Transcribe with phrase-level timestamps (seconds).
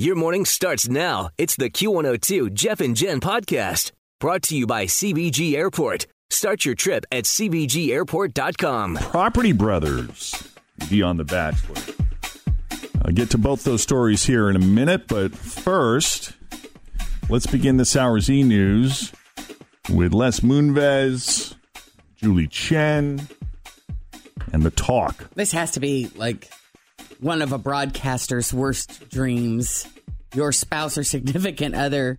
[0.00, 1.28] Your morning starts now.
[1.36, 6.06] It's the Q102 Jeff and Jen podcast brought to you by CVG Airport.
[6.30, 8.94] Start your trip at CVGAirport.com.
[8.94, 10.54] Property Brothers
[10.88, 11.94] be on The Bachelor.
[13.04, 16.32] I'll get to both those stories here in a minute, but first,
[17.28, 19.12] let's begin this hour's e news
[19.90, 21.54] with Les Moonves,
[22.16, 23.28] Julie Chen,
[24.50, 25.28] and the talk.
[25.34, 26.48] This has to be like
[27.20, 29.86] one of a broadcaster's worst dreams.
[30.34, 32.18] Your spouse or significant other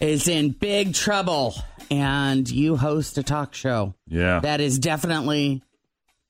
[0.00, 1.54] is in big trouble
[1.90, 3.94] and you host a talk show.
[4.06, 4.40] Yeah.
[4.40, 5.62] That is definitely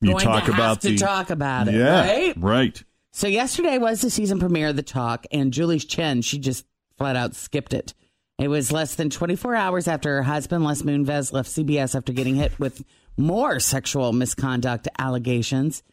[0.01, 2.33] You going talk to have about to talk about it, yeah, right?
[2.37, 2.83] right.
[3.13, 6.65] So yesterday was the season premiere of The Talk, and Julie Chen, she just
[6.97, 7.93] flat out skipped it.
[8.39, 12.35] It was less than 24 hours after her husband, Les Moonves, left CBS after getting
[12.35, 12.83] hit with
[13.17, 15.83] more sexual misconduct allegations.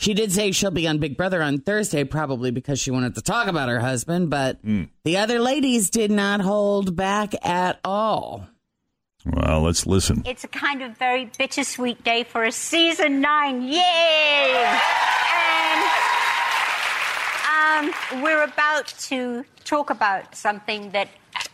[0.00, 3.20] She did say she'll be on Big Brother on Thursday, probably because she wanted to
[3.20, 8.46] talk about her husband, but the other ladies did not hold back at all.
[9.26, 10.22] Well, let's listen.
[10.24, 13.62] It's a kind of very bittersweet day for a season nine.
[13.62, 14.54] Yay!
[17.50, 21.08] And um, we're about to talk about something that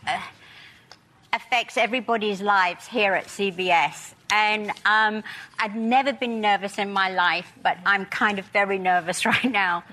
[0.07, 0.19] uh,
[1.35, 4.13] affects everybody's lives here at CBS.
[4.31, 5.23] And um,
[5.59, 9.83] I've never been nervous in my life, but I'm kind of very nervous right now.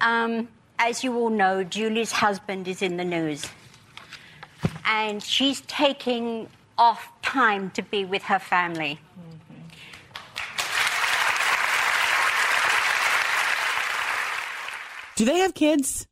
[0.00, 3.46] Um, as you all know, Julie's husband is in the news.
[4.84, 8.98] And she's taking off time to be with her family.
[15.16, 16.06] Do they have kids?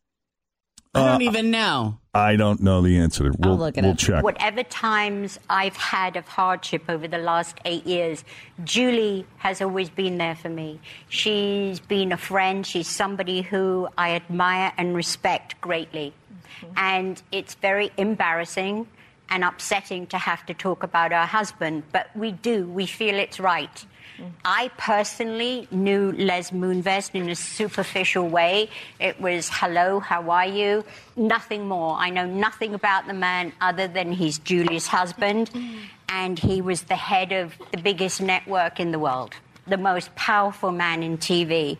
[0.94, 1.98] I don't uh, even know.
[2.14, 3.30] I don't know the answer.
[3.38, 3.98] We'll, look it we'll up.
[3.98, 4.22] check.
[4.24, 8.24] Whatever times I've had of hardship over the last eight years,
[8.64, 10.80] Julie has always been there for me.
[11.08, 12.66] She's been a friend.
[12.66, 16.12] She's somebody who I admire and respect greatly.
[16.60, 16.72] Mm-hmm.
[16.76, 18.88] And it's very embarrassing
[19.30, 22.66] and upsetting to have to talk about our husband, but we do.
[22.66, 23.84] We feel it's right.
[24.18, 24.32] Mm.
[24.44, 28.70] I personally knew Les Moonves in a superficial way.
[28.98, 30.84] It was, hello, how are you?
[31.16, 31.94] Nothing more.
[31.94, 35.78] I know nothing about the man other than he's Julie's husband, mm.
[36.08, 39.34] and he was the head of the biggest network in the world,
[39.66, 41.78] the most powerful man in TV.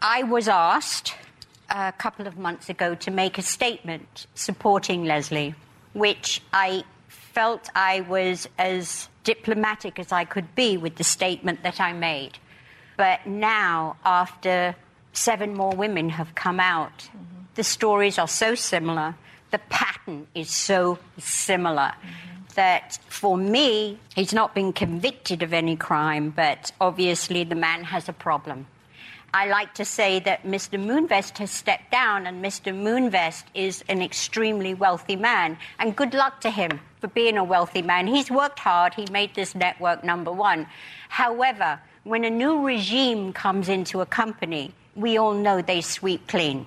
[0.00, 1.14] I was asked
[1.70, 5.54] a couple of months ago to make a statement supporting Leslie,
[5.98, 11.80] which I felt I was as diplomatic as I could be with the statement that
[11.80, 12.38] I made.
[12.96, 14.74] But now, after
[15.12, 17.08] seven more women have come out,
[17.54, 19.16] the stories are so similar,
[19.50, 21.92] the pattern is so similar.
[22.54, 28.08] That for me, he's not been convicted of any crime, but obviously the man has
[28.08, 28.66] a problem.
[29.38, 30.84] I like to say that Mr.
[30.84, 32.74] Moonvest has stepped down, and Mr.
[32.74, 35.56] Moonvest is an extremely wealthy man.
[35.78, 38.08] And good luck to him for being a wealthy man.
[38.08, 40.66] He's worked hard, he made this network number one.
[41.08, 46.66] However, when a new regime comes into a company, we all know they sweep clean.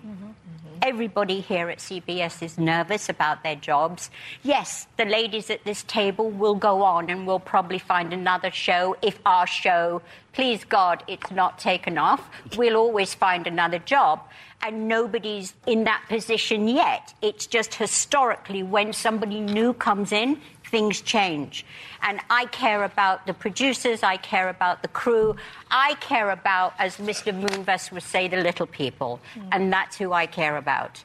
[0.84, 4.10] Everybody here at CBS is nervous about their jobs.
[4.42, 8.98] Yes, the ladies at this table will go on and we'll probably find another show
[9.04, 10.02] if our show,
[10.34, 12.28] please God, it's not taken off.
[12.58, 14.22] We'll always find another job.
[14.64, 17.14] And nobody's in that position yet.
[17.22, 21.66] It's just historically when somebody new comes in, things change.
[22.02, 25.36] And I care about the producers, I care about the crew,
[25.70, 27.32] I care about, as Mr.
[27.40, 29.20] Moonves would say, the little people.
[29.52, 31.04] And that's who I care about.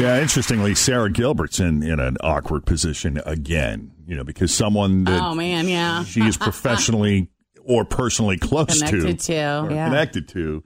[0.00, 5.22] Yeah, interestingly, Sara Gilbert's in, in an awkward position again, you know, because someone that
[5.22, 6.02] Oh, man, yeah.
[6.02, 7.28] she is professionally
[7.64, 9.88] or personally close Connected to, to, or yeah.
[9.88, 10.64] connected to,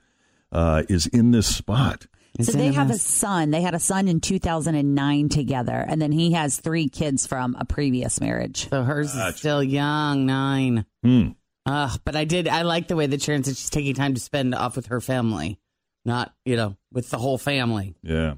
[0.52, 2.06] uh, is in this spot.
[2.39, 3.51] It's so they have a son.
[3.51, 7.65] They had a son in 2009 together, and then he has three kids from a
[7.65, 8.69] previous marriage.
[8.69, 10.85] So hers is still young, nine.
[11.05, 11.29] Hmm.
[11.67, 12.49] Ugh, but I did.
[12.49, 15.01] I like the way that Sharon said she's taking time to spend off with her
[15.01, 15.61] family,
[16.05, 17.95] not you know with the whole family.
[18.03, 18.35] Yeah.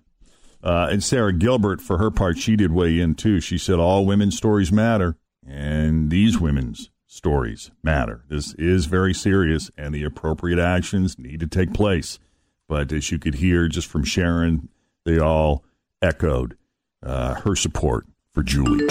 [0.63, 3.41] Uh, and Sara Gilbert, for her part, she did weigh in too.
[3.41, 5.17] She said all women's stories matter,
[5.47, 8.25] and these women's stories matter.
[8.29, 12.19] This is very serious, and the appropriate actions need to take place.
[12.69, 14.69] But as you could hear just from Sharon,
[15.05, 15.65] they all
[16.03, 16.57] echoed
[17.03, 18.87] uh, her support for Julie.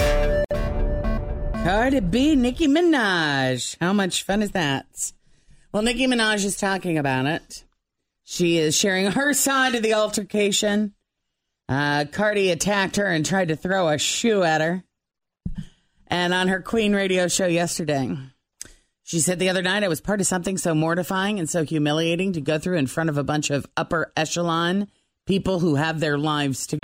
[1.64, 3.78] Cardi B, Nicki Minaj.
[3.82, 5.14] How much fun is that?
[5.72, 7.66] Well, Nicki Minaj is talking about it.
[8.24, 10.94] She is sharing her side of the altercation.
[11.68, 14.84] Uh, Cardi attacked her and tried to throw a shoe at her.
[16.08, 18.16] And on her Queen radio show yesterday,
[19.06, 22.34] she said the other night it was part of something so mortifying and so humiliating
[22.34, 24.88] to go through in front of a bunch of upper echelon
[25.28, 26.80] people who have their lives to.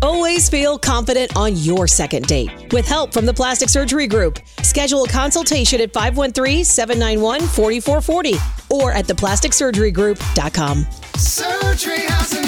[0.00, 2.72] Always feel confident on your second date.
[2.72, 10.86] With help from the Plastic Surgery Group, schedule a consultation at 513-791-4440 or at theplasticsurgerygroup.com.
[11.16, 12.47] Surgery has an art.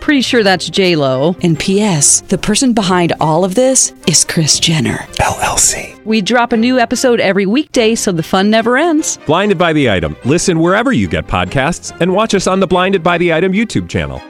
[0.00, 1.36] Pretty sure that's J Lo.
[1.42, 2.22] And P.S.
[2.22, 4.96] The person behind all of this is Kris Jenner.
[5.20, 6.02] LLC.
[6.04, 9.18] We drop a new episode every weekday, so the fun never ends.
[9.26, 10.16] Blinded by the item.
[10.24, 13.88] Listen wherever you get podcasts, and watch us on the Blinded by the Item YouTube
[13.88, 14.20] channel.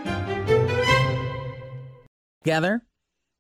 [2.43, 2.83] together.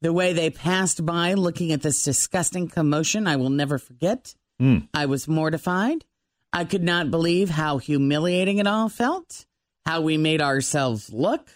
[0.03, 4.35] The way they passed by looking at this disgusting commotion, I will never forget.
[4.59, 4.79] Hmm.
[4.95, 6.05] I was mortified.
[6.53, 9.47] I could not believe how humiliating it all felt,
[9.85, 11.49] how we made ourselves look.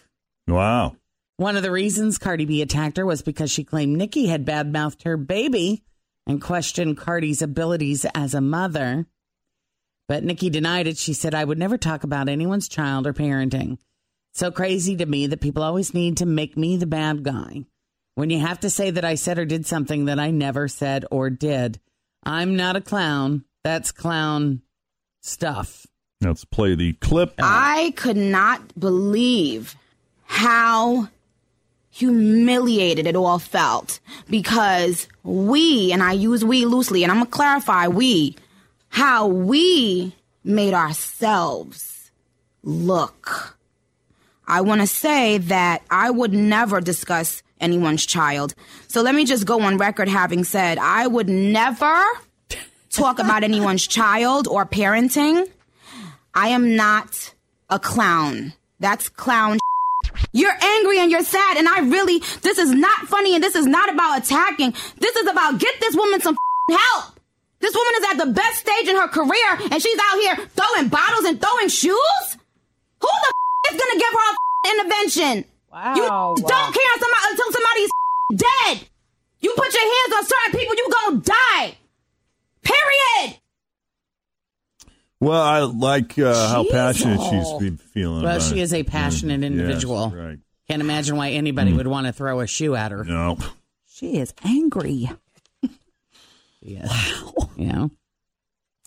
[0.47, 0.95] Wow.
[1.37, 5.03] One of the reasons Cardi B attacked her was because she claimed Nicki had badmouthed
[5.03, 5.83] her baby
[6.25, 9.05] and questioned Cardi's abilities as a mother.
[10.07, 10.97] But Nicki denied it.
[10.97, 13.79] She said, I would never talk about anyone's child or parenting.
[14.33, 17.65] So crazy to me that people always need to make me the bad guy.
[18.15, 21.05] When you have to say that I said or did something that I never said
[21.11, 21.79] or did.
[22.23, 23.43] I'm not a clown.
[23.63, 24.61] That's clown
[25.21, 25.85] stuff.
[26.21, 27.33] Let's play the clip.
[27.39, 29.75] I could not believe
[30.25, 31.09] how
[31.89, 37.87] humiliated it all felt because we, and I use we loosely, and I'm gonna clarify
[37.87, 38.35] we,
[38.89, 40.13] how we
[40.43, 42.11] made ourselves
[42.63, 43.57] look.
[44.47, 48.53] I wanna say that I would never discuss anyone's child.
[48.87, 52.03] So let me just go on record having said I would never
[52.89, 55.49] talk about anyone's child or parenting.
[56.33, 57.33] I am not
[57.69, 58.53] a clown.
[58.79, 59.57] That's clown.
[60.35, 63.65] You're angry and you're sad, and I really, this is not funny and this is
[63.65, 64.73] not about attacking.
[64.99, 66.35] This is about get this woman some
[66.69, 67.19] help.
[67.61, 70.89] This woman is at the best stage in her career, and she's out here throwing
[70.89, 72.25] bottles and throwing shoes?
[72.99, 73.31] Who the
[73.71, 75.45] is gonna give her a intervention?
[75.71, 75.95] Wow.
[75.95, 77.89] You don't care somebody, until somebody's
[78.35, 78.89] dead.
[79.39, 81.77] You put your hands on certain people, you gonna die.
[82.61, 83.39] Period.
[85.25, 88.23] Well, I like uh, how passionate she's been feeling.
[88.23, 88.63] Well, about she it.
[88.63, 90.09] is a passionate Yes, individual.
[90.11, 90.37] right.
[90.69, 93.03] Can't imagine why anybody would want to throw a shoe at her.
[93.03, 93.37] No.
[93.87, 95.09] She is angry.
[96.61, 97.23] Yes.
[97.55, 97.91] You know?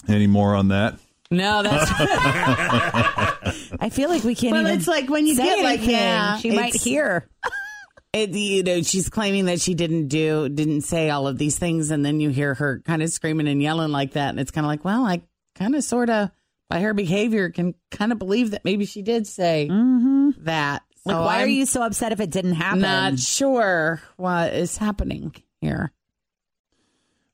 [0.09, 0.99] Any more on that?
[1.31, 1.91] No, that's
[3.81, 5.95] I feel like we can't Well, even it's like when you say get like anything.
[5.97, 7.29] that, she might hear.
[8.13, 11.91] it, you know, she's claiming that she didn't do, didn't say all of these things,
[11.91, 14.65] and then you hear her kind of screaming and yelling like that, and it's kind
[14.65, 15.23] of like, well, I
[15.59, 16.31] kind of, sort of,
[16.69, 20.83] by her behavior, can kind of believe that maybe she did say that.
[21.05, 22.81] Like, So why are I'm you so upset if it didn't happen?
[22.81, 25.93] Not sure what is happening here.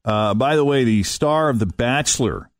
[0.04, 2.50] Uh, by the way, the star of The Bachelor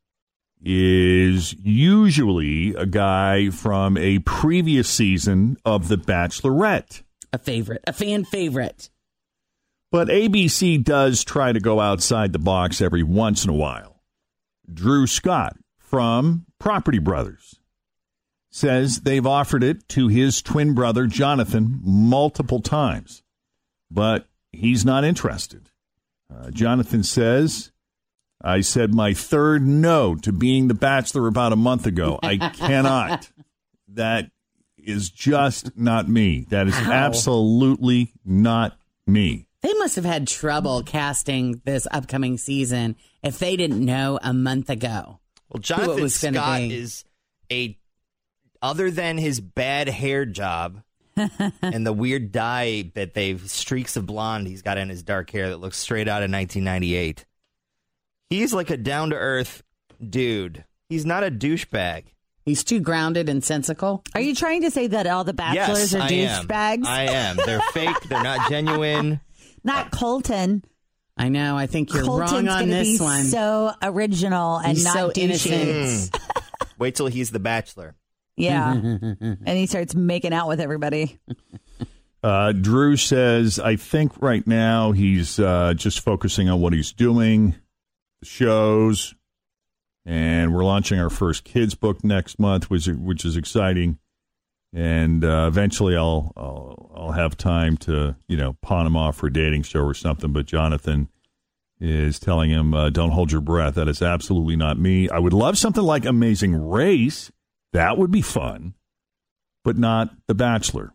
[0.63, 7.03] is usually a guy from a previous season of The Bachelorette.
[7.31, 8.89] A favorite, a fan favorite.
[9.91, 13.94] But ABC does try to go outside the box every once in a while.
[14.71, 17.59] Drew Scott from Property Brothers
[18.55, 23.21] says they've offered it to his twin brother, Jonathan, multiple times,
[23.91, 25.69] but he's not interested.
[26.33, 27.73] Uh, Jonathan says,
[28.41, 32.17] I said my third no to being the bachelor about a month ago.
[32.23, 33.29] I cannot.
[33.89, 34.31] that
[34.77, 36.45] is just not me.
[36.49, 39.44] That is absolutely not me.
[39.61, 44.69] They must have had trouble casting this upcoming season if they didn't know a month
[44.69, 45.19] ago.
[45.49, 46.75] Well, who Jonathan was gonna Scott be.
[46.75, 47.03] is
[47.51, 47.77] a
[48.61, 50.81] other than his bad hair job
[51.61, 55.49] and the weird dye that they've streaks of blonde he's got in his dark hair
[55.49, 57.25] that looks straight out of 1998.
[58.29, 59.63] He's like a down to earth
[60.07, 60.65] dude.
[60.89, 62.05] He's not a douchebag.
[62.43, 64.03] He's too grounded and sensical.
[64.13, 66.85] Are you trying to say that all the bachelors yes, are douchebags?
[66.85, 67.37] I am.
[67.43, 67.99] They're fake.
[68.07, 69.19] They're not genuine.
[69.65, 70.63] Not Colton.
[71.17, 71.57] I know.
[71.57, 73.23] I think you're Colton's wrong on gonna this be one.
[73.25, 75.17] so original and He's not so douchey.
[75.23, 76.11] innocent.
[76.11, 76.19] Mm.
[76.77, 77.95] Wait till he's the bachelor.
[78.37, 81.19] Yeah, and he starts making out with everybody.
[82.21, 87.55] Uh, Drew says, I think right now he's uh, just focusing on what he's doing,
[88.19, 89.15] the shows,
[90.05, 93.99] and we're launching our first kids book next month, which which is exciting.
[94.75, 99.27] And uh, eventually, I'll, I'll I'll have time to you know pawn him off for
[99.27, 100.33] a dating show or something.
[100.33, 101.07] But Jonathan
[101.79, 103.75] is telling him, uh, "Don't hold your breath.
[103.75, 105.07] That is absolutely not me.
[105.09, 107.31] I would love something like Amazing Race.
[107.71, 108.73] That would be fun,
[109.63, 110.93] but not The Bachelor."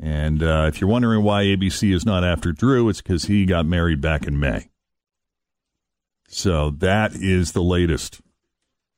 [0.00, 3.64] And uh, if you're wondering why ABC is not after Drew, it's because he got
[3.64, 4.70] married back in May.
[6.26, 8.20] So that is the latest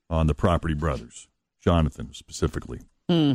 [0.09, 1.29] on the Property Brothers,
[1.63, 2.81] Jonathan specifically.
[3.13, 3.33] Hmm.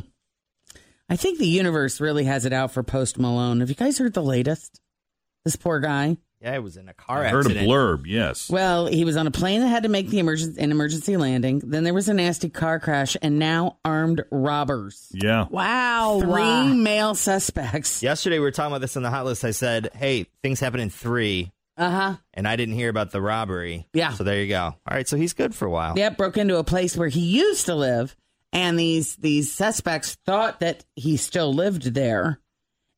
[1.10, 3.60] I think the universe really has it out for Post Malone.
[3.62, 4.82] Have you guys heard the latest?
[5.46, 6.18] This poor guy.
[6.42, 8.50] Yeah, it was in a car I heard a blurb, yes.
[8.50, 11.60] Well, he was on a plane that had to make the emergency an emergency landing.
[11.66, 15.08] Then there was a nasty car crash, and now armed robbers.
[15.14, 15.48] Yeah.
[15.50, 16.20] Wow.
[16.22, 18.04] Three male suspects.
[18.04, 19.44] Yesterday we were talking about this on the hot list.
[19.46, 22.16] I said, "Hey, things happen in three, Uh huh.
[22.36, 23.88] and I didn't hear about the robbery.
[23.94, 24.14] Yeah.
[24.14, 24.64] So there you go.
[24.64, 25.98] All right, so he's good for a while.
[25.98, 28.16] Yep, broke into a place where he used to live,
[28.58, 32.40] and these these suspects thought that he still lived there,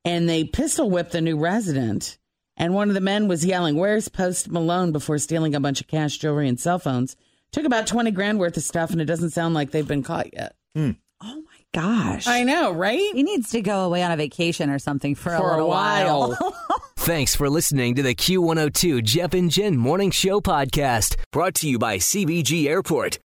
[0.05, 2.17] and they pistol whipped the new resident.
[2.55, 5.87] And one of the men was yelling, "Where's Post Malone?" before stealing a bunch of
[5.87, 7.17] cash, jewelry, and cell phones.
[7.51, 10.33] Took about twenty grand worth of stuff, and it doesn't sound like they've been caught
[10.33, 10.55] yet.
[10.75, 10.91] Hmm.
[11.21, 13.13] Oh my gosh, I know, right?
[13.13, 15.67] He needs to go away on a vacation or something for, For a a little
[15.67, 16.37] while.
[16.95, 21.77] Thanks for listening to the Q102 Jeff and Jen Morning Show podcast, brought to you
[21.77, 23.19] by CVG Airport.